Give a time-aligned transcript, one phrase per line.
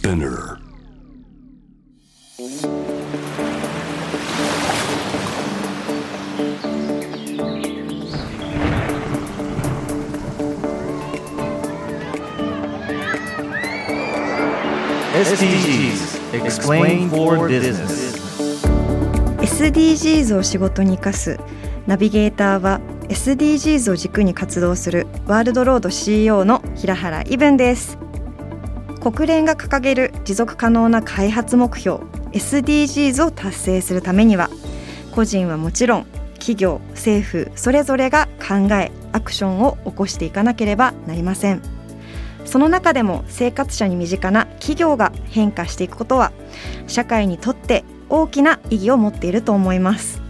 [0.00, 0.56] Spinner
[15.12, 18.16] SDGs Explain for Business
[19.42, 21.38] SDGs を仕事に生かす
[21.86, 22.80] ナビゲーターは
[23.10, 27.98] SDGs を軸に活動するワールドロード CEO の平原伊文です
[29.00, 34.50] 国連が掲げる持続可能な開発目標 SDGs を達成するためには
[35.12, 41.62] 個人はもちろん企業政府それぞれが考えアクションを起こしていかなければなりません。
[42.44, 46.32] その中でも生活者に身近な企業が変化していくことは
[46.86, 50.20] 社会にとって大きな意義を持っていると思います。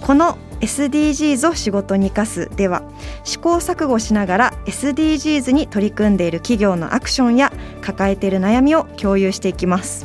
[0.00, 2.82] この SDGs を仕事に生かすでは
[3.22, 7.52] 試行錯誤しながら SDGs に取り組んでいる企業のアクションや
[7.88, 10.04] 抱えている悩みを共有していきます。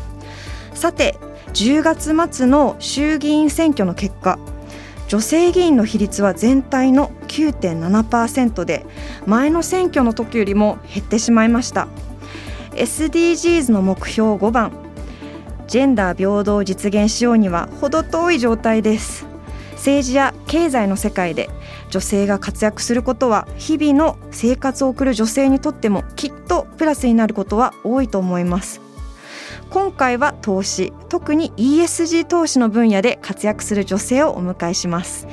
[0.74, 1.18] さて
[1.54, 4.40] 10月末の衆議院選挙の結果
[5.10, 8.86] 女性議員の比率は全体の9.7%で
[9.26, 11.90] 前の選挙の時よりも減ってしまいました。
[12.72, 14.72] SDGs の目標5番
[15.68, 19.26] ジェンダー平等を実現しようには程遠い状態です。
[19.74, 21.50] 政治や経済の世界で
[21.94, 28.82] 女性が活躍することは日々の生活を送る女性にとってもきっとプラスになることは多いと思います。
[29.70, 35.28] 今回は投資特に ESG 投資の分野で活躍する女性をお迎えします。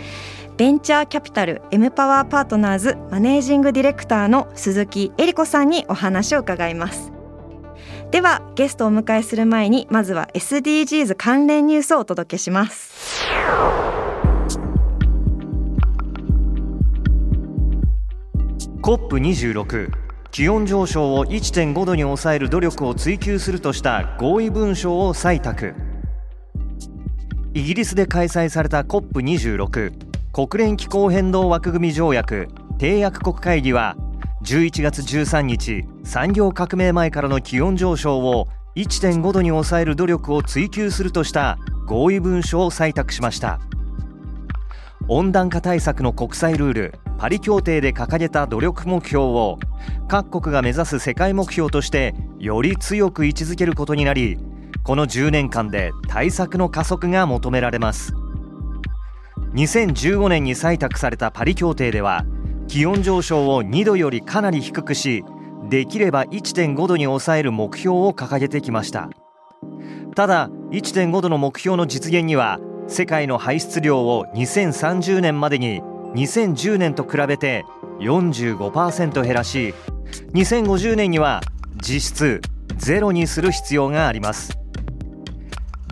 [0.58, 7.10] ベンチャーキャピタル M パワーパートナーズマネージングディレクターの鈴木恵理子さんにお話を伺います。
[8.10, 13.24] ではゲストをお迎えする前にまずは SDGs 関連ニュースをお届けします。
[18.82, 19.92] COP26
[20.30, 25.74] 気温上昇を1.5度に抑える努力を追求するとした合意文書を採択。
[27.52, 29.92] イギリスで開催された COP26
[30.32, 32.48] 国連気候変動枠組み条約。
[32.78, 33.96] 締約国会議は
[34.44, 43.60] 11月13日産業革命前からの気温上昇を1.5度に抑える努力を追求するとした合意文書を採択しました。
[45.08, 49.58] 温暖化対策の国際ルールパリ協定で掲げた努力目標を
[50.08, 54.38] 各国が目指す世界目標としてより強く位置づけることになり
[54.82, 58.14] この10年間で対策の加速が求められます。
[59.54, 62.24] 2015年に採択されたパリ協定では
[62.68, 65.24] 気温上昇を2度よりかなり低くし
[65.68, 69.10] できれば1.5度に抑える目標を掲げてきました。
[70.14, 75.80] ただ1.5度の目標の実現には世界の排出量を2030年までに
[76.14, 77.64] 2010年と比べて
[78.00, 79.74] 45%減らし
[80.34, 81.40] 2050年には
[81.80, 82.40] 実質
[82.76, 84.58] ゼロにする必要があります。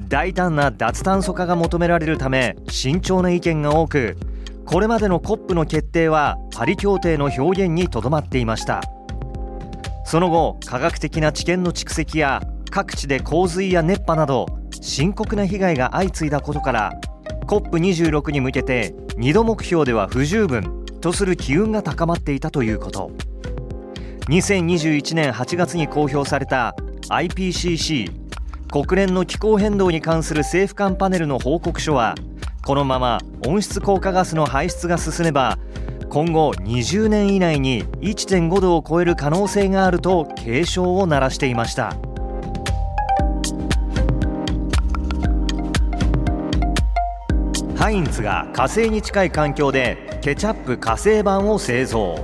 [0.09, 4.17] 大胆な脱炭素化が求められるため慎重な意見が多く
[4.65, 8.83] これまでの COP の決定はパリ協定の表現にとどまっていました。
[10.05, 14.47] その後科学的な知見の蓄積や各地で洪水や熱波など
[14.81, 16.93] 深刻な被害が相次いだことから
[17.47, 23.11] COP26 に向けて2度目標では不十分とする機運が高まっていたということ。
[24.29, 26.77] 2021年8月に公表された
[27.09, 28.13] IPCC
[28.71, 32.15] 国連の気候変動に関する政府間パネルの報告書は
[32.67, 35.59] このまま温室効果ガスの排出が進めば
[36.11, 41.97] 今後20年以内に1.5度を超える可能性があると警鐘を鳴らしていました。
[47.89, 52.17] ハインツが火星に近い環境でケチャップ火星版を製造。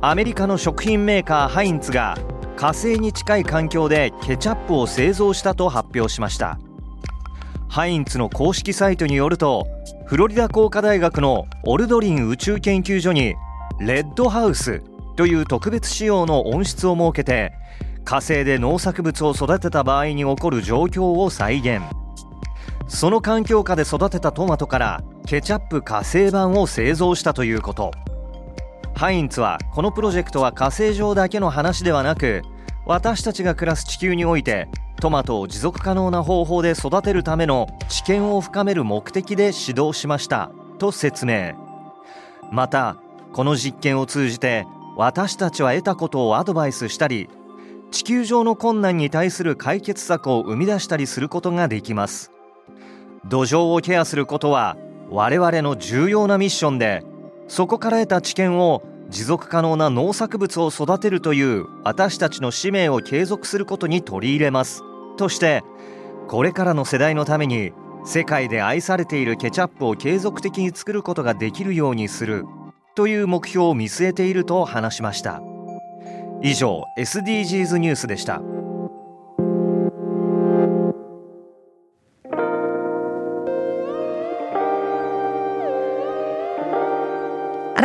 [0.00, 2.18] アメリカの食品メーカーハインツが
[2.56, 6.58] 火星に近い環境でケチャップを製造したと発表しました。
[7.68, 9.68] ハインツの公式サイトによると
[10.06, 13.36] フロリダ工科大学のオルドリン宇宙研究所に
[13.78, 14.82] レッドハウス
[15.14, 17.52] という特別仕様の温室を設けて
[18.04, 21.80] 火星で農作物を育てた場合に起こる状況を再現。
[22.88, 27.92] その環境下で育てたトマトからケチャップ火星版を製造したということ。
[28.94, 32.42] ハインツはこのプロジェクトは火星上だけの話ではなく
[32.84, 34.66] 私たちが暮らす地球において
[35.00, 41.54] トマトを持続可能な方法で育てるための知見を深める目的で指導しましたと説明。
[42.50, 42.96] また
[43.32, 47.28] この実験を通じて私たちは得たことをアドバイスしたり
[47.92, 52.32] 地球上の困難に対する解決策を生み出したりすることができます。
[53.26, 54.76] 土壌をケアすることは
[55.10, 57.02] 我々の重要なミッションで
[57.48, 64.82] そこから得た知見を持続可能な農作物を育てるという私たちの使命を継続することに取り入れます
[65.16, 65.62] として
[66.28, 67.72] これからの世代のために
[68.04, 72.44] 世界で愛されているケチャップを継続的に作ることができるようにする
[72.94, 75.40] という目標を見据えていると話しました。
[76.42, 78.42] 以上 SDGs ニュースでした。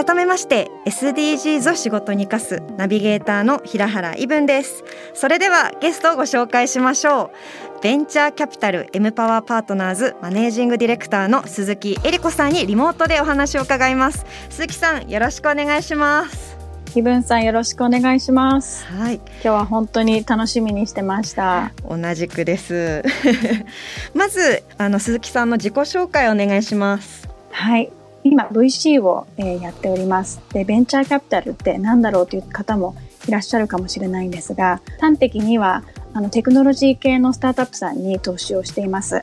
[0.03, 4.83] 改めまして SDGs を仕事に生かすナビゲーターの平原伊文です。
[5.13, 7.31] それではゲストをご紹介しましょ
[7.79, 7.81] う。
[7.81, 14.25] ベンチャーキャピタル M パワーパートナーズマネージングディレクターの鈴木恵理子さんにリモートでお話を伺います。
[14.49, 16.57] 鈴木さんよろしくお願いします。
[16.93, 18.85] 気分さんよろしくお願いします。
[18.85, 19.15] はい。
[19.15, 21.71] 今日は本当に楽しみにしてました。
[21.89, 23.03] 同じくです。
[24.13, 27.29] まずあの鈴木さんの自己紹介をお願いします。
[27.51, 27.89] はい
[28.23, 30.41] 今 VC を、やっております。
[30.53, 32.95] でベンチャーキャピタルって何だろうという方も
[33.27, 35.83] いらっしゃるかもしれないんですが端的には
[36.13, 39.21] あのテクノロジー系のスタートアップさんに投資をしています。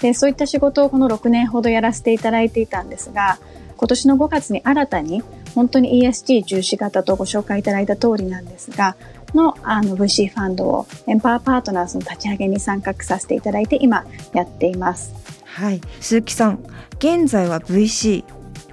[0.00, 3.38] でそういった仕事をこの6年ほどやらせていただいていたんですが
[3.78, 5.22] 今年の5月に新たに
[5.54, 8.96] 本当に ESG 重視型とご紹介いただいた通りなんですが
[9.34, 14.04] のあの VC ファンドをエンパワーパートナーズの立ち上げに参画させていただいて今
[14.34, 15.14] やっています。
[15.44, 15.80] はい。
[16.00, 16.64] 鈴木さん
[16.98, 18.24] 現在は VC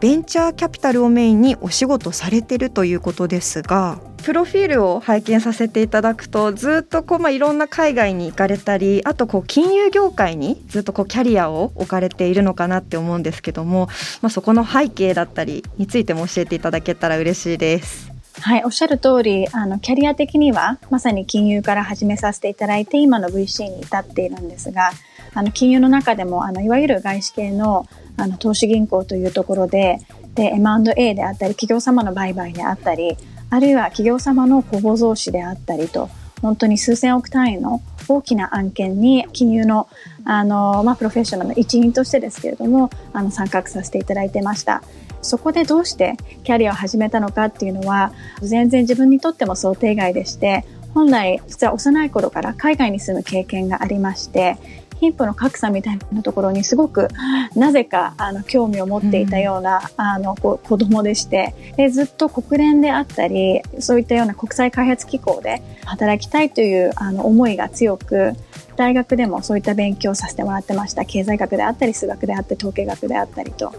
[0.04, 13.88] ベンチャーキャピタルをメインにお仕事されてるということですがプロフィールを拝見させていただくとずっとこう、まあ、いろんな海外に行かれたりあとこう金融業界にずっとこうキャリアを置かれているのかなって思うんですけども、
[14.22, 18.12] まあ、そこの背景だったりについても教えていただけたら嬉しいです。
[18.42, 24.92] はい、おっしゃる通り、あの、キャリア的には、まさに金融から始めさせていただいて、今の VC に至っているんですが、
[25.34, 27.88] あの、金融の中でも、あの、いわゆる外資系の、
[28.18, 30.00] あの、投資銀行というところで、
[30.36, 33.18] で M&A であったり企業様の売買であったり
[33.50, 36.10] あるいは企業様の公募増資であったりと
[36.42, 39.88] 本当に数千億単位の大きな案件に金融の
[40.26, 44.84] あの、まあ、プロフェッショナルの一員としてですけれどもあの参画させていただいてました。
[45.22, 48.12] そこでどうしてキャリアを始めたのかっていうのは
[48.42, 54.58] 全然自分にとっても想定外でして本来実は幼い頃から海外に住む経験がありまして
[55.04, 57.10] 貧富の格差みたいなところにすごく
[57.56, 68.34] なぜかあの興味を持っていたような、うん、あの子供でしてでずっと国連であったりそういったような国際開発機構で働きたいというあの思いが強く
[68.78, 71.06] 大学でもそういった勉強をさせてもらってました。
[71.06, 73.74] 経済学であったり数学であったり統計学であったりと。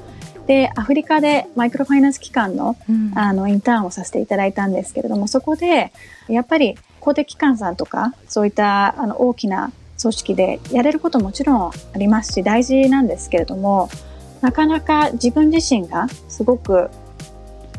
[0.47, 5.91] でアフリカでマイクロファイナンス機関のうん、あのインターンをさせていただいたんですけれどもそこで
[6.29, 9.73] やっぱり公的機関さんとかそういったあの大きな
[10.05, 13.89] 組織でやれることもちろんありますし大事なんですけれども
[14.41, 16.91] なかなか自分自身がすごく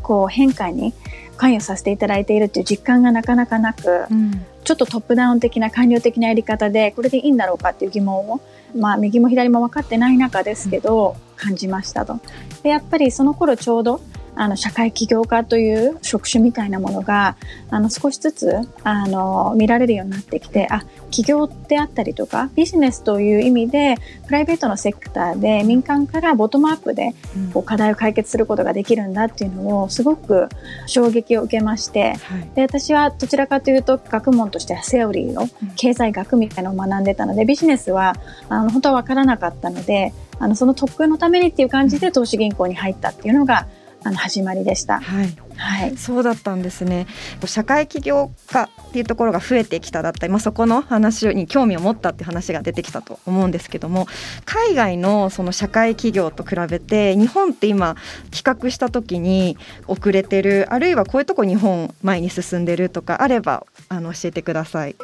[0.02, 0.94] こう変化に
[1.36, 8.40] 関与させていただいているという実感がなかなかなく、うん、ちょっとトップダウン的な官僚的なやり方でこれでいいんだろうかっていう疑問を、
[8.74, 12.18] まあ、右も左も分かってない中ですけど、感じましたと。
[12.62, 14.00] でやっぱりその頃ちょうど
[14.36, 17.36] あの社会起業家という職種みたいなものが
[17.70, 18.52] あの少しずつ
[18.84, 23.96] あの見られるようになってきてあ起業であったりとかビジネスという意味で
[24.26, 27.14] プライベートのセクターで民間からボトムアップで
[27.54, 30.48] こう課題を解決することができるんだっていうのをすごく
[30.86, 38.14] 衝撃を受けまして、はい、で私はどちらかというと学問としてはセオリーを経済学みたいなのを学んでたのでビジネスは
[38.48, 43.66] あの本当は分からなかったのであのその特訓のためにっていう感じで投資銀行に入ったっていうのが
[44.06, 45.00] あの始まりでした。
[45.00, 45.36] はい。
[45.56, 47.08] はい、そうだったんですね。
[47.44, 54.06] 社会起業家っていうところが増えてきただったり、まあ、そこの話に興味を持ったっていう話が出てきたと思うんですけども
[54.44, 57.96] 海外のその社会起業と比べて日本って今
[58.32, 59.56] 比較した時に
[59.88, 64.94] 遅れてるあるいはこういうとこ日本前に進んでるとかあればあの教えてください。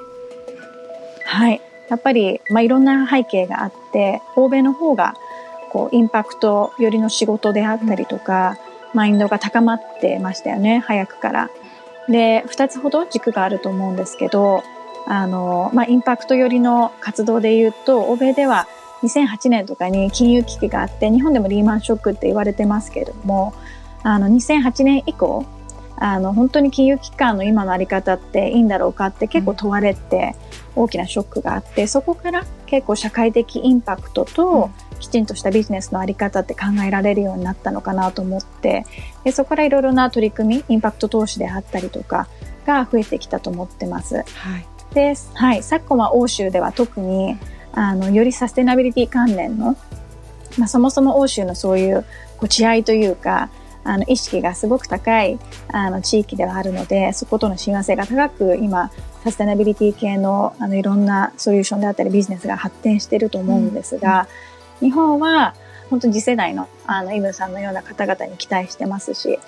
[1.24, 5.14] はいやっぱり、まあ、いろんな背景があって欧米の方が
[5.70, 11.50] こうインパクトよりの仕事であったりとか、うんマインドが高まってましたよね早くから。
[12.08, 14.64] で2つほど軸があると思うんですけど
[15.06, 18.66] あの、まあ、インパクト寄りの活動でいうと欧米では
[19.02, 23.54] 2008年とかに金融危機があって日本でもリーマンショックって言われてますけれども
[24.02, 25.46] あの2008年以降
[25.96, 30.34] あの本当に金融機関の今の在り方っていいんだろうかって結構問われて
[30.74, 34.70] 大きなショックがあってそこから結構社会的インパクトと
[35.02, 38.86] きちんとしたビジネスのあり方って考えられるようになったのかなと思って
[39.24, 42.28] でそこからいろいろな取り組みインパクト投資であったりとか
[42.66, 44.16] が増えてきたと思ってます。
[44.16, 44.24] はい、
[44.94, 47.36] で、はい、昨今は欧州では特に
[47.72, 49.76] あのよりサステナビリティ関連の、
[50.56, 52.02] まあ、そもそも欧州のそういう
[52.36, 53.50] こう血合いというか
[53.84, 58.92] あの意識がすごく高いあの地域ではあるのでそことの親和性が高く今
[59.24, 64.26] サステナビリティ系のあのいろんなソリューションであったりビジネスが発展していると思うんですが、うん、
[64.82, 65.54] 日本は
[65.88, 69.38] 本当に次世代のあのイブさんのような方々に期待してますし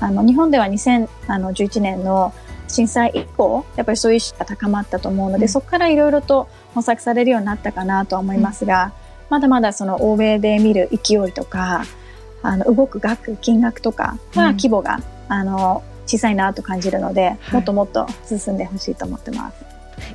[0.00, 2.32] あの日本では2011年の
[2.68, 8.92] 震災以降やっぱりそういう意識が高まったと思うので、うん、そこからいろいろと模索されるようになったかなとは思いますが、うん、
[9.30, 11.84] まだまだその欧米で見る勢いとか
[12.42, 19.64] あの動く額金額とかは規模が、うん、あの小さいなと感じるので、はい、もっともっと進んでほしいと思ってます。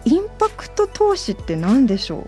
[0.05, 2.27] インパクト投資って何でしょう？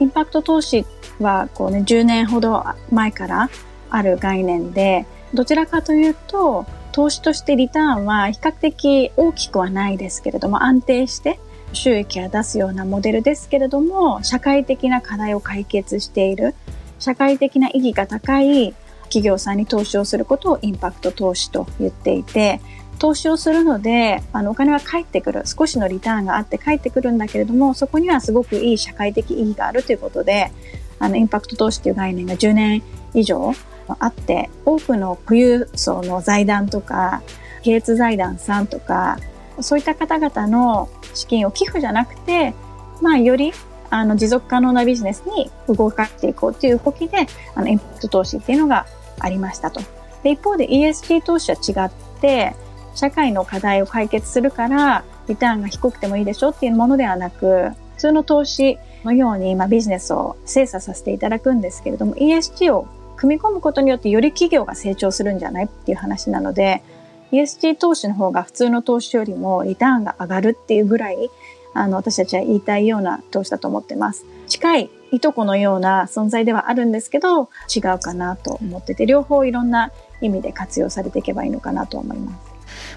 [0.00, 0.84] インパクト投資
[1.20, 3.50] はこう、ね、10年ほど前から
[3.90, 11.38] ある概念でどちらかというと投資としてリターンは比較的大きくはないですけれども安定して
[11.72, 16.54] 収益を出すようなモデルですけれども社会的な課題を解決している
[16.98, 18.74] 社会的な意義が高い
[19.04, 22.60] 企業さんに投資をすることをインパクト投資と言っていて
[22.98, 30.50] 投資をするのであのお金は返ってくる少しのリターンがあって返ってくるんだけれどもそこにはすごくいい社会的意義があるということで
[30.98, 32.82] あのインパクト投資という概念が10年
[33.14, 33.54] 以上
[33.98, 37.22] あって多くの富裕層の財団とか
[37.62, 39.18] ゲイツ財団さんとか
[39.60, 42.54] そういった方々の資金を寄付じゃなくて、
[43.00, 43.52] まあ、より
[43.90, 48.86] あの持続可能なビジネスに動かしていこうという動きであのインパクト投資っていうのが
[49.18, 49.80] ありましたと。
[50.22, 52.54] で一方で ESG 投資は違って
[52.98, 66.82] 社会の課題を解決するからリターンが低くてもいいでしょっていうものではなく普通の投資のように、まあ、ビジネスを精査させていただくんですけれども ESG を組み込むことによってより企業が成長するんじゃないっていう話なので
[67.30, 71.30] ESG 投資の方が普通の投資よりもリターンが上がるっていうぐらい
[71.74, 74.24] あの私たちは言いたいような投資だと思ってます。
[74.48, 82.47] 近いいとこのような存在ではあるんですけど違うかなと思ってて両方いろんな意味で活用されていけばいいのかなと思います。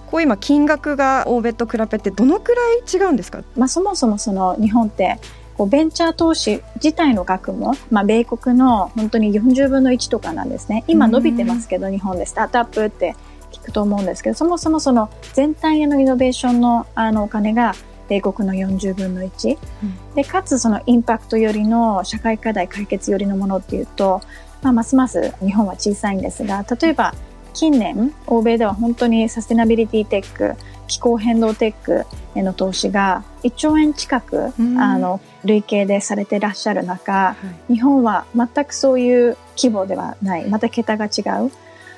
[0.10, 5.20] こう今金額が欧米と比べてどのくらい違うんですか、まあ、そもそもその日本って
[5.58, 10.84] こうベンチャー投資自体の額も、まあ、米国の本当に40分の1とかなんですね。
[10.88, 13.16] 今伸びてますけど日本でスタートアップって
[13.52, 17.76] 聞くと思うんですけどそもそもその全体へのイノベーションのあのお金が
[18.08, 24.22] 米国の40分の1、うん、でかつそのインパクトよりの社会課題解決よりのものっていうと、
[24.62, 27.14] まあ、ますます日本は小さいんですが例えば
[27.54, 30.56] 近年欧米では本当にサステナビリティテック
[30.88, 32.06] 気候変動テック
[32.36, 37.36] への投資が1兆円近く、うん、あの累計でされてらっしゃる中、は
[37.70, 40.50] い、日本は全くそういう規模ではない。
[40.50, 41.52] また桁が違う。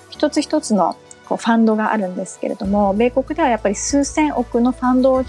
[0.10, 0.96] 一つ一つの
[1.26, 5.24] こうファンドがあるんですけれども米国ではやっぱり数千億のファンドを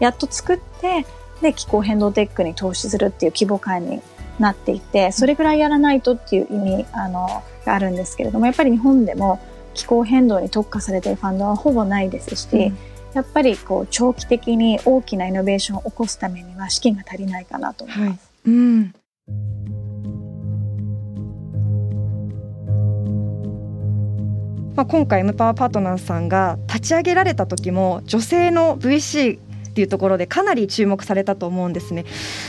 [0.00, 1.04] やっと作って
[1.42, 4.00] で気候変動テックに投資するっていう規模感に
[4.38, 9.40] なっていてそれぐらいやらないとっていう意味あのがあるんですけれどもやっぱり日本でも
[9.74, 12.78] 気候変動に特化されているファンドはほぼないですし、うん、
[13.14, 18.08] やっぱりこう長期的に大きなイノベーションを起こすためには資金が足りないかなと思います。
[18.08, 18.94] はい、うん。
[24.76, 29.38] まあ、今回 M パワーパートナーさんが立ち上げられた時も女性の VC
[29.76, 32.06] っていうところでかなり注目されたと思うんですね。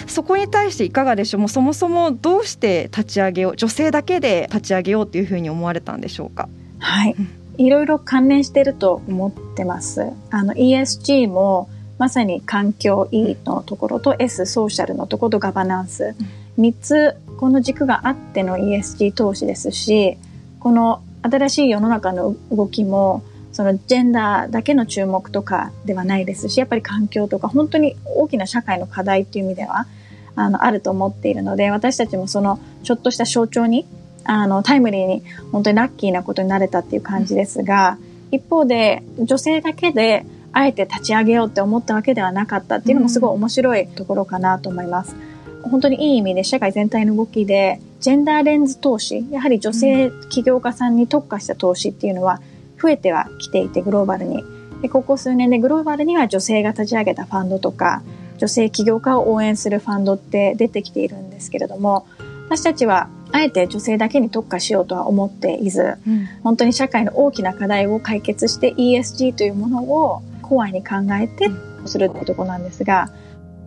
[0.07, 1.41] そこに対していかがでしょう？
[1.41, 6.47] もうそもそもどうして立ち上げよう女性だけで立ち上げようっていうふうに思われたんでしょうか？
[6.79, 7.15] はい、
[7.57, 10.09] いろいろ関連していると思ってます。
[10.29, 16.15] あの ESG もまさに環境 E のところと S ソーシャルのところとガバナンス、
[16.57, 20.17] 3つこの軸があっての ESG 投資ですし
[20.61, 23.21] この新しい世の中の動きも
[23.57, 29.87] そのジェンダーだけの注目とかではないですしやっぱり環境とか本当に大きな社会の課題っていう意味では
[30.35, 33.87] あのあると思っているので私たちもそのちょっとした象徴に
[34.25, 37.97] あのタイムリーに本当にラッキーなことになれたっていう感じですが
[38.29, 40.23] 一方で女性だけで
[40.53, 45.15] あえて立ち上げようって思ったわけではなかったっていうのもすごい面白いところかなと思います。
[45.63, 52.39] 本当にいい意味で社会全体の動きでジェンダーレンズ投資やはり女性起業家さんに特化した投資っていうのは
[52.81, 54.43] 増えてはきていてグローバルに。
[54.81, 58.03] でここ数年でグローバルには女性が立ち上げたファンドとか
[58.37, 62.05] 女性起業家を応援するファンドって出てきているんですけれども
[62.45, 71.49] 私たちはあえて女性だけに特化しようとは思っていず、うん、本当に社会の大きな課題を解決して ESG というものをコアに考えて
[71.85, 73.09] するっていうところなんですが、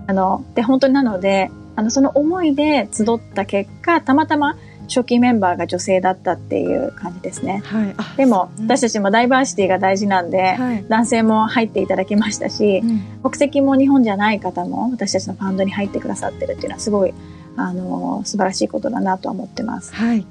[0.07, 4.57] あの、で、本当になので、あの、その思いで集った結果、たまたま
[4.91, 7.63] 初期メンバーが女性だったっていう感じですね。
[7.65, 17.15] はい、でも、私たちもダイバーシティが大事なんで、はい、男性も入っていただきましたし、うん、国籍も日本じゃない方も私たちのファンドに入ってくださってるっていうのはすごい
[17.57, 19.95] あの素晴らしいことだなと思ってます。
[19.95, 20.27] はい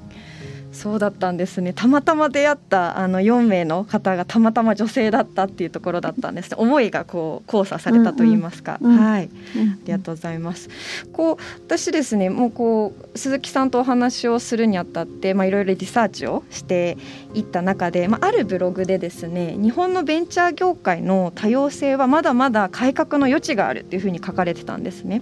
[0.80, 1.74] そうだったんですね。
[1.74, 6.56] たまたま出会ったあの4名の方がたまたま女性だったっていうところだったんですね。
[6.58, 10.70] 思いがこう交差されたと言いますか、うんうん、はい、うん、ありがとうございます。
[11.12, 16.96] こう私ですねもうこう鈴木さんとお話をするにあたってまあいろいろリサーチをして
[17.34, 25.20] いった中で、まあ、あるブログでですね日本のベンチャー業界の多様性はまだまだ改革の余地があるっていうふうに書かれてたんですね。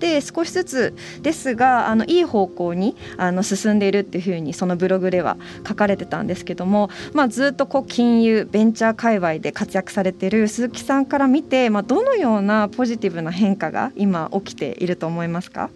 [0.00, 5.36] で少しずつですがあのいい方向にあの進んでいるっていうふうにそのブログでは
[5.66, 15.70] 書かれてたんですけども、まあ、ずっとこう金融ベンチャー界隈で活躍されている鈴木さんから見て、まあ、どのようなポジティブな変化が今起きていると思いますか？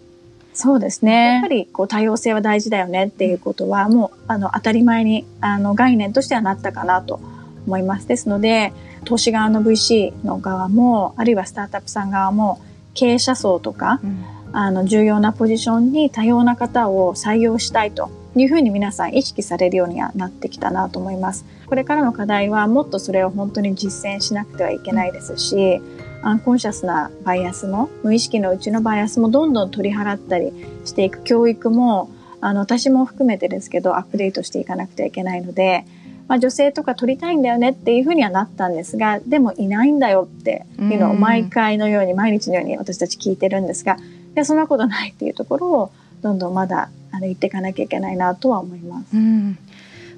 [0.53, 1.33] そうですね。
[1.33, 7.19] やっぱりこう多様性は大事だよねっていうことはもうあの当たり前にあの概念としてはなったかなと
[7.65, 8.07] 思います。
[8.07, 8.71] ですので、
[9.05, 12.61] 投資側の VC の側も、あるいはスタートアップさん側も
[12.93, 21.45] 経営者層とか、うん、あの重要なポジションに多様な方を採用したいというふうに皆さん意識されるようにはなってきたなと思います。
[21.67, 25.81] これからの課題はもっとそれを本当に実践しなくてはいけないですし、
[26.23, 30.53] アンコンシャスなバイアスも、無意識のうちのバイアスもどんどん取り払ったり
[30.85, 32.09] していく教育も、
[32.39, 35.85] あの、私も含めてですけど、アップデートしていかなくてはいけないので、
[36.27, 43.97] まあ、女性とか取りたいんだよねっていうふうにはなったんですが、でもいないんだよっていうのを毎回のように、毎日のように私たち聞いてるんですが、
[44.33, 49.15] でそんなことないっていうところをどんどんまだあの言っていかなきゃいけないなとは思います。
[49.15, 49.57] うん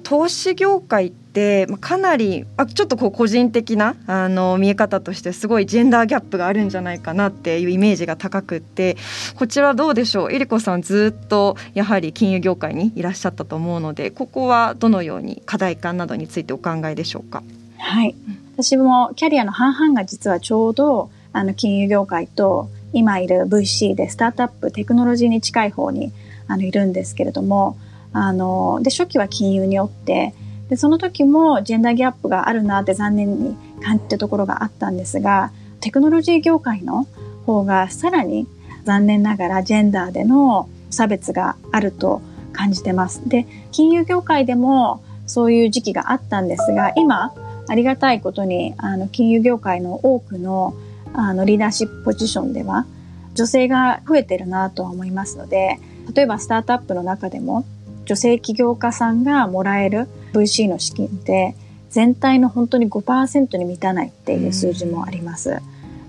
[0.02, 8.96] 投資業界ってかなりあちょっとこう個人的なあの見え方としてすごいジェンダーギャップがあるんじゃないかなっていうイメージが高くって
[9.34, 10.32] こちらどうでしょう？
[10.32, 17.42] えりこさんずっとやはり金融業界にいらっしゃったと思うのでここはどのように課題感などについてお考えでしょうか？
[17.78, 18.14] はい、
[18.54, 26.12] 私もキャリアの半々が実はちょうどあの金融業界と今いる VC でスタートアップテクノロジーに近い方に
[26.48, 27.76] あのいるんですけれども
[28.12, 30.34] あので初期は金融によって
[30.68, 37.06] でその時もジェンダーギャップがあるなって残念に感じたところがあったんですがテクノロジー業界の
[37.44, 38.46] 方がさらに
[38.84, 43.28] 残念ながらジェンダーでの差別があると感じてます。
[43.28, 47.34] で金融業界でもそういう時期があったんですが今
[47.68, 50.74] ありがたいことにあの金融業界の多くの
[51.12, 52.86] あのリーダーシップポジションでは
[53.34, 55.78] 女性が増えてるなとは思いますので
[56.14, 57.64] 例えばスタートアップの中でも
[58.04, 61.54] 女性起業家さんがもらえる VC の資金って
[61.90, 65.60] 全体の本当に5%に満たないっていう数字もあります。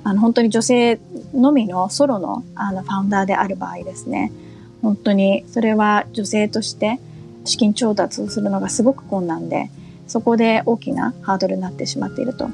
[0.03, 0.99] あの本当に女性
[1.33, 4.31] のみのソロのあのファウンダーである場合ですね
[4.81, 7.01] 本当にそれは女性として
[7.43, 9.69] 資金調達をするのがすごく困難で
[10.07, 12.49] そこで大きなハードルになってしまっていると。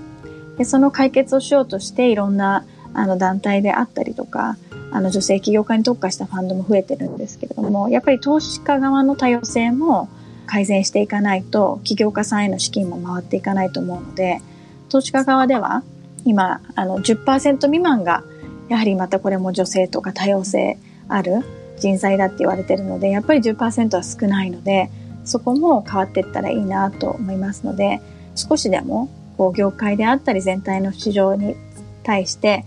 [0.58, 4.58] でその解決をしようとしていろんなあの団体であったりとか
[4.92, 10.08] あの女性起業家に特化したファンドも増えてるんですけれどもやっぱり投資家側の多様性も
[10.46, 14.42] 改善していかないと起業家さんへの資金も回っていかないと思うので
[14.90, 15.84] 投資家側では
[16.26, 18.24] 今あの10%未満が
[18.70, 20.78] やはりまたこれも女性とか多様性
[21.08, 21.42] ある
[21.80, 24.90] 人材だって言われてるのでやっぱり10%は少ないので
[25.26, 28.02] そこも変わっていったらいいなと思いますので
[28.36, 31.56] 少しでもこう業界であったり全体の市場に
[32.04, 32.66] 対して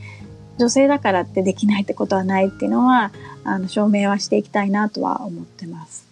[0.58, 3.12] 女性だからってできないってことはないっていうのは
[3.44, 6.05] あの証明はしていきたいなとは思ってます。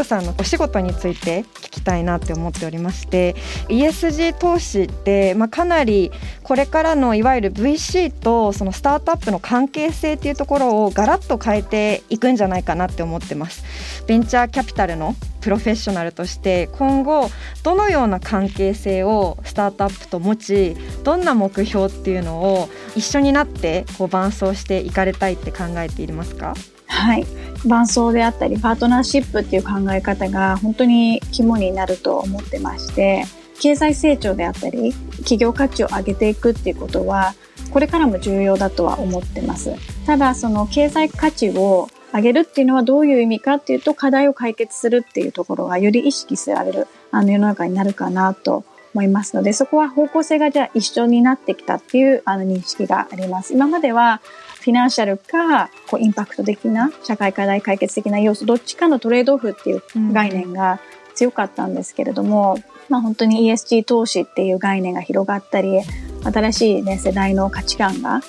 [0.00, 3.34] えりこさんのお仕事について聞きたいなって思っておりまして
[3.68, 6.10] ESG 投資って、まあ、かなり
[6.42, 13.62] これからのいわゆる VC とそのスタートアップの関係性っていうところをガラッと変えていくんじゃないかなって思ってます。
[14.06, 17.30] ベンチャーキャピタルのプロフェッショナルとして今後
[17.62, 26.54] どのような関係性をスタートアップと持ちどんな目標っていうのを一緒になってこう伴走していかれたいって考えていますか？
[26.90, 27.26] はい。
[27.66, 33.24] 伴走であったりパートナーシップっていう考え方が本当に肝になると思ってまして
[33.60, 37.34] 経済成長であったり企業価値を上げていくっていうことは
[37.70, 39.74] これからも重要だとは思ってます。
[40.06, 53.52] ただその経済価値を上げるっていうのはどういう意味かっていうと課題を解決するっていうところがより意識されるあの世の中になるかなと思いますのでそこは方向性がじゃあ一緒になってきたっていうあの認識があります。
[53.52, 54.20] 今までは
[54.60, 60.80] フィナンシャルか、こう、インパクト的な、社会課題解決的な要素、どっちかのトレードオフっていう概念が
[61.14, 65.80] 強かったんですけれども、うん、まあ本当に ESG 投資っていう概念が広がったり、
[66.22, 68.20] 新しいね、世代の価値観が、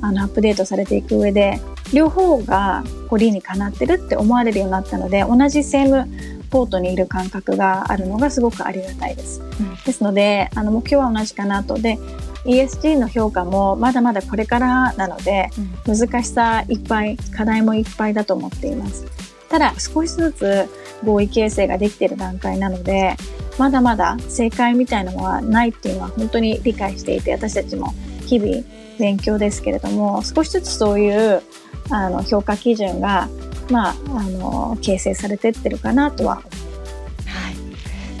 [0.00, 1.60] あの、アップデートされていく上で、
[1.92, 6.08] 両方がこう理にかなってるって思われるようになったので同じセーム
[6.50, 9.40] ポートにいる感覚があるのがすごくありがたいです。
[9.40, 11.74] うん、ですのであの目標は同じかなと。
[11.74, 11.98] で
[12.44, 15.50] ESG の評価もまだまだこれからなので、
[15.86, 19.06] うん、難しさいっぱい課題もいっぱいだと思っています。
[19.48, 20.68] ただ少しずつ
[21.04, 23.16] 合意形成ができている段階なので
[23.58, 27.92] まだまだ正解みたいなのはないっていうのは本当に理解していて私たちも
[28.26, 28.62] 日々
[28.98, 31.42] 勉強ですけれども少しずつそういう
[31.90, 33.28] あの評価基準が、
[33.70, 36.69] まあ、あの形成されてってるかなとは思います。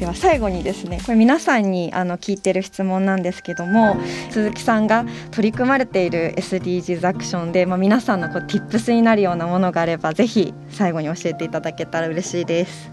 [0.00, 3.98] では最後にですねこれ皆さんにあの聞いてる質問なんですけども
[4.30, 12.90] 鈴木さんが取り組まれている SDGs アクションで、まあ、皆さんのこう Tips になるようなものがあればぜひ最後に教えていただけたら嬉しいです。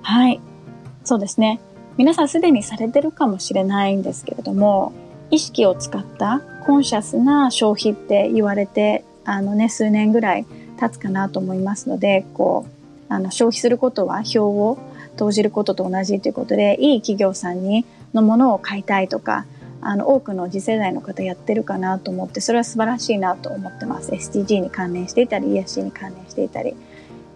[0.00, 0.40] はい
[1.04, 1.60] そうですね
[1.98, 4.94] 皆さんすでにされてるかもしれないんですけれども
[5.30, 10.46] 意識を使ったコンシャスな消費って言われてあのね数年ぐらい
[10.80, 12.64] 経つかなと思いますのでこ
[13.10, 14.78] うあの消費することは票を
[15.18, 19.44] 投じることと同じということでいい企業さんにのものを買いたいとか
[19.80, 24.12] あの多くの次世代の方やってるかなと思ってそれは素晴らしいなと思ってます。
[24.12, 26.74] SDG に関連していたり ESG に関連していたり。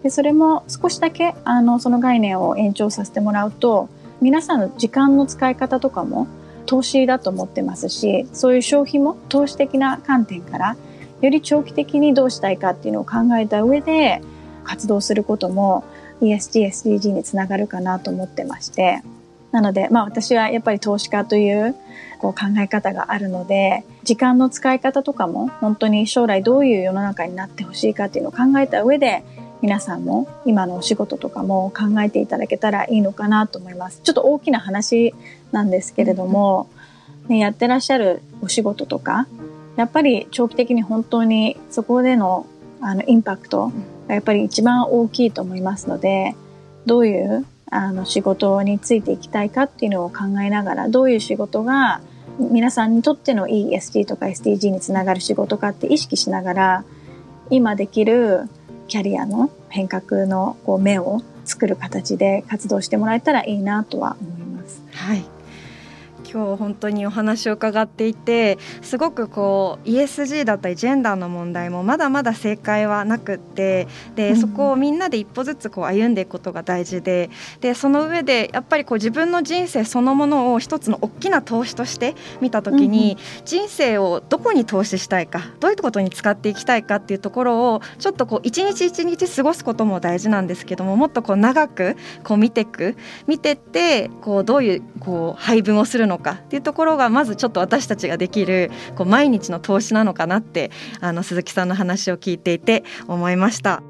[0.01, 3.87] でそれも少しだけあのその概念を延長させてもらうと
[4.19, 6.27] 皆さんの時間の使い方とかも
[6.65, 10.75] 投資だと思ってますしそういう消費も投資的な観点から
[11.21, 14.21] より長期的にどうしたいかっていうのを考えた上で
[14.65, 15.85] 活動することも
[16.23, 19.01] ESG、SDG につながるかなと思ってまして、
[19.51, 21.75] なので、まあ私はやっぱり投資家という
[22.19, 29.23] こう考え方があるので、時間の使い方とかも本当に将来どういう世の中になってほしいかっていうのを考えた上で、
[29.61, 34.01] 皆さんも今のお仕事とかも考えていただけたらいいのかなと思います。
[34.03, 35.13] ちょっと大きな話
[35.51, 36.69] なんですけれども、
[37.27, 39.27] ね、やってらっしゃるお仕事とか、
[39.75, 42.45] やっぱり長期的に本当にそこでの
[42.81, 43.71] あのインパクト
[44.07, 46.35] やっぱり一番大きいと思いますので
[46.85, 52.01] どういうあの仕事についていきたいかっていうのを考えながらどういう仕事が
[52.39, 56.85] 皆さんにとってのいい SG とか SDG につながる仕事かって意識しながら
[57.49, 58.49] 今できる
[58.87, 64.81] キャリアの変革のこう目を作る形で活動してもらえたらいいなとは思います。
[64.93, 65.32] はい
[66.33, 77.29] 今日本当にお話を伺っていてすごくこう ESG だったりジェンダーの問題もまだまだ正解はなくってでそこをみんなで一歩ずつこう歩んでいくことが大事で
[77.61, 92.95] でその上でやっぱりこう自分の人生そのものを一つの大きな投資として見た時に、人生をどこに投資したいかどういうことに使っていきたいかっていうところをちょっとこう一日一日過ごすことも大事なんですけどももっとこう長くこう見ていく
[93.27, 103.83] 見てってこうどういうこう配分をするのかかっていうところがまずちょっと私たちができるこう毎日の投資なのかなってあの鈴木さんの話を聞いていて思いました。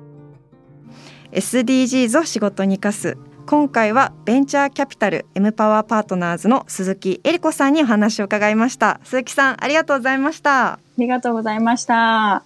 [1.31, 3.17] SDGs を仕事に生かす。
[3.45, 8.99] 今回はベンチャーキャピタル M パワーパートナーズの鈴木恵理子さんにお話を伺いました。
[9.03, 10.73] 鈴木さんありがとうございました。
[10.73, 12.43] ありがとうございました。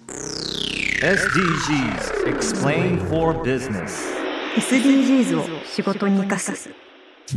[0.98, 4.18] SDGs Explain for Business
[4.56, 6.87] SDGs を仕事に生かす
[7.28, 7.34] こ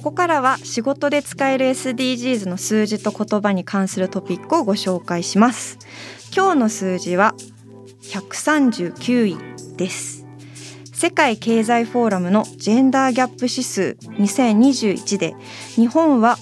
[0.00, 5.78] こからは仕事で使える SDGs の数字と言葉に関するトピックをご紹介します。
[6.34, 7.36] 今日の数字は
[8.02, 9.36] 139位
[9.76, 10.26] です。
[10.92, 15.36] 世界経済フォーラムのジェンダーギャップ指数2021で
[15.76, 16.38] 日本は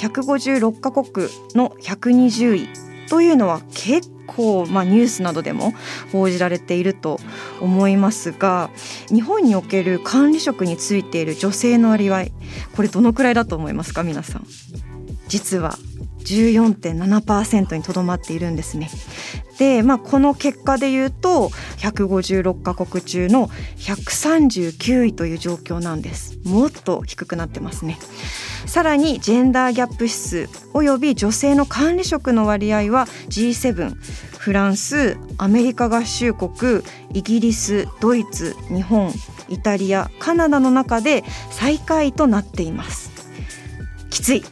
[0.00, 2.68] 156カ国の120位。
[3.08, 5.74] というのは結構、まあ、ニュースなどでも
[6.12, 7.18] 報じられていると
[7.60, 8.70] 思いますが
[9.08, 12.26] 日本における管理職についている女性の割合
[12.76, 14.04] これどのくらいだと思いますか？
[14.04, 14.46] 皆さん。
[15.26, 15.76] 実は
[16.20, 18.90] 14.7%にとどまっているんですね。
[19.58, 26.38] で、まあ、この結果でいうと156カ国中の139位という状況なんです。
[26.44, 27.98] もっと低くなってますね。
[28.70, 33.96] さらにジェンダーギャップ指数および女性の管理職の割合は G7
[34.38, 36.80] フランスアメリカ合衆国
[37.12, 39.12] イギリスドイツ日本
[39.48, 43.10] イタリアカナダの中で最下位となっています。
[44.08, 44.44] きつい。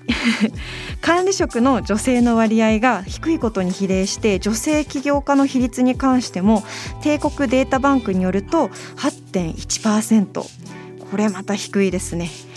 [1.01, 6.65] 管理職の女性の割合が低いことに比例して女性起業家の比率に関しても
[7.05, 12.48] 帝国データバンクによると8.1%これまた低いですね。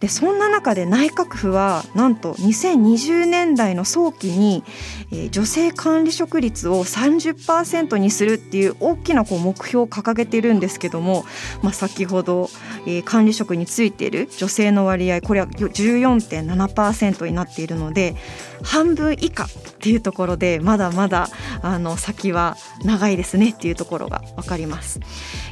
[0.00, 4.62] でそんな中で内閣府はなんと2020年代の早期に、
[5.10, 11.24] えー、女性管理職率を30%にするっていう大きなこう目標を掲げているんですけども、
[11.62, 12.48] まあ、先ほど、
[12.86, 18.14] えー、管理職についている女性の割合これは14.7%になっているので
[18.62, 19.48] 半分以下っ
[19.80, 21.28] ていうところでまだまだ
[21.62, 25.00] あの先は長いですねっていうところが分かります。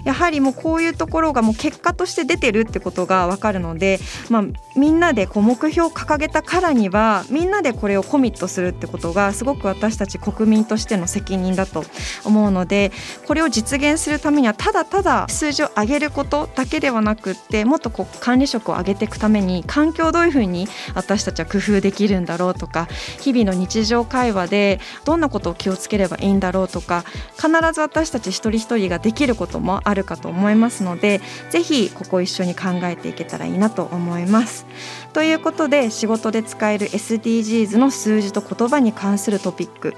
[0.05, 3.99] やはりもうこういうところがもう結果として出てるってことが分かるので、
[4.31, 4.36] ま、
[4.75, 11.85] みんなでこう目標を掲げたからにはみんなでこれをコミットするってことがすごく私たち国民としての責任だと
[12.25, 12.93] 思うので
[13.27, 22.87] これを実現するためにはただただ数字を上げることだけではなくってもっとこう管理職を上げていくために環境をどういうふうに私たちは工夫できるんだろうとか
[23.21, 27.05] 日々の日常会話でどんなことを気をつければいいんだろうとか
[27.37, 31.21] 必ず私たち一人一人ができることもあるかと思いますので
[31.51, 34.26] ぜひここ一緒に考えていけたらいいなと思います。
[34.27, 34.67] ます。
[35.13, 39.95] ということで仕事で使える SDGs の数字と言葉に関するトピック。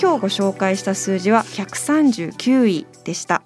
[0.00, 3.42] 今日ご紹介した数字は139位でした。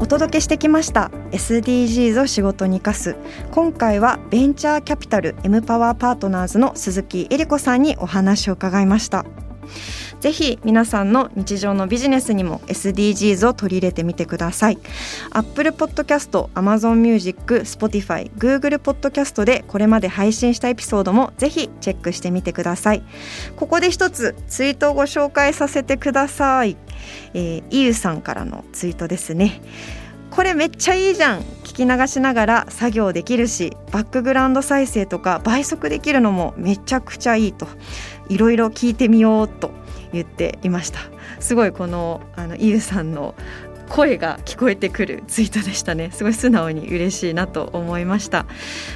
[0.00, 1.10] お届けしてきました。
[1.32, 3.16] SDGs を仕事に生かす。
[3.50, 9.24] 今回はベンチャーキャピタル M パワーパートナーズの鈴木恵理子さんにお話を伺いました。
[10.24, 14.78] ぜひ皆さんの日常のビジネスにも SDGs を取り入れてみてください。
[15.32, 23.02] Apple Podcast、Amazon Music、Spotify、Google Podcast でこれまで配信したエピソードもぜひチェックしてみてください。
[23.56, 26.78] ここで一つツイートをご紹介させてください。
[27.34, 29.60] えー、イユさんからのツイートですね。
[30.30, 31.40] これめっちゃいいじゃん。
[31.64, 37.68] 聞き流しながら作業できるしバックグラウンド再生とか倍速できるのもめちゃくちゃいいと。
[38.30, 39.83] いろいろ聞いてみようと。
[40.14, 41.00] 言っていました。
[41.40, 43.34] すごいこのあのイユさんの
[43.88, 46.10] 声が聞こえてくるツイートでしたね。
[46.12, 48.46] すごい素直に嬉しいなと思いました。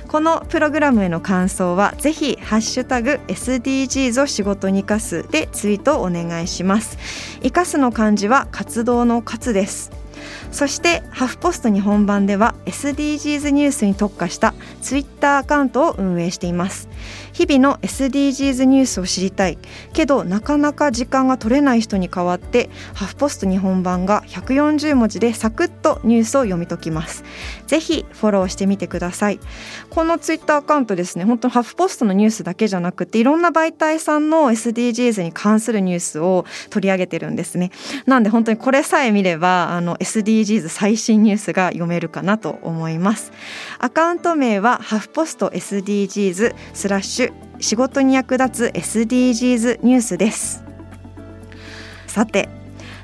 [0.09, 6.99] このプログラムへの感想はぜひハッシュタグ SDGs を仕事に生かすでツイートをお願いします。
[7.43, 9.91] 生かすの漢字は活動の活です。
[10.51, 16.89] そしてハフポスト日本版では SDGs ニュースに特化したツイッターアカウントを運営しています。
[17.39, 19.59] 日々の SDGs ニュースを知りたい。
[19.93, 27.23] けどなかなか時間が取れない人に代わってハフポスト日本版が140文字でサクッとニュースを読み解きます。
[27.69, 29.39] ぜひフォローしてみてください。
[29.89, 37.71] このツイッターアカウントですね本当ハフポストのニュースだけじゃなくていろんな媒体さんの SDGs に関するニュースを取り上げてるんですね。
[38.07, 43.31] なんで本当にこれさえ見ればあの SDGs 最新ニュースが読めるかなと思います。
[43.79, 47.28] アカウント名はハフポスト SDGs スラッシュ
[47.61, 50.65] 仕事に役立つ SDGs ニュースです。
[52.07, 52.49] さて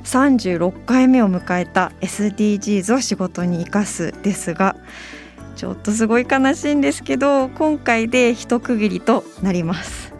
[0.04, 4.76] 36回目を迎えた SDGs を仕事に生かすですが
[5.56, 10.12] ちょっとすごい悲しいんですけど今回で一区切りとなります。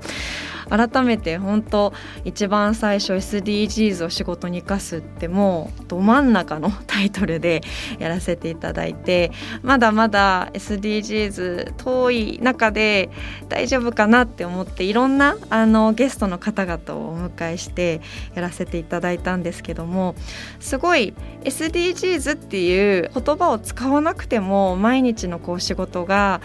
[0.69, 1.93] 改めて本当
[2.25, 7.63] 一番最初 SDGs を仕事に生かすってもうど真ん中のタイトルで
[7.99, 13.11] やらせていただいてまだまだ SDGs 遠い中で
[13.49, 18.01] 大丈夫かなって思っていろんなあのゲストの方々をお迎えして
[18.35, 20.15] やらせていただいたんですけども
[20.61, 26.41] すごい SDGs っていう言葉を使わなくても毎日のこう仕事が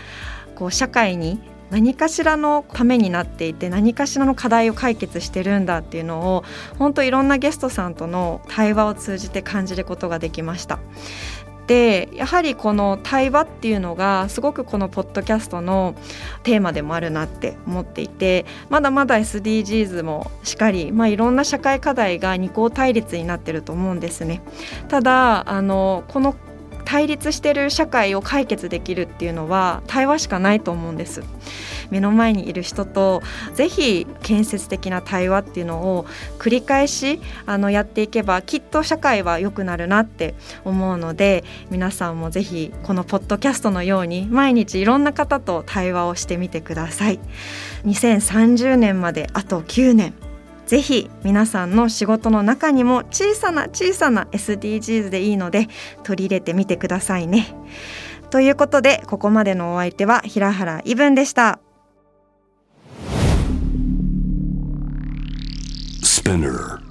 [0.56, 6.44] こう社会に何かしらのためになっていて何かしらの課題を解決してるんだっていうのを
[6.78, 10.80] 本当いろんなゲストさんとの対話を通じて感じることができました。
[11.70, 15.94] でやはりこの対話っていうのがすごくこのポッドキャストの
[16.42, 24.42] テーマでもあるなって思っていてまだまだ SDGs もしっかり、まあ、いろんな社会課題が二項対立になってると思うんですね。
[24.88, 26.36] ただあのこの
[26.90, 31.22] 対立してる社会を解決できるっていうのは対話しかないと思うんです。
[31.92, 33.22] 目の前にいる人と
[33.54, 36.08] ぜひ建設的な対話っていうのを
[36.40, 40.34] 繰り返しあのやっていけばきっと社会は良くなるなって
[40.66, 47.20] 思うので皆さんもぜひこのポッドキャストのように毎日いろんな方と対話をしてみてください。
[47.86, 50.29] 2030年まであと9年。
[50.70, 55.68] ぜひ皆さんの仕事の中にも小さな小さな SDGs でいいので
[56.04, 57.48] 取り入れてみてくださいね。
[58.30, 61.60] ということでここまでのお相手は平原イブンでした。
[66.04, 66.89] Spinner